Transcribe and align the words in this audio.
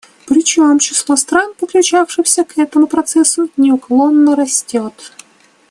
Причем 0.25 0.79
число 0.79 1.15
стран, 1.15 1.53
подключившихся 1.59 2.43
к 2.43 2.57
этому 2.57 2.87
процессу, 2.87 3.51
неуклонно 3.55 4.35
растет. 4.35 5.13